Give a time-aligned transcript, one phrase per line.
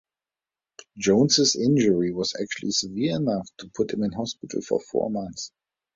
[0.97, 5.51] Jones's injury was actually severe enough to put him in hospital for four months.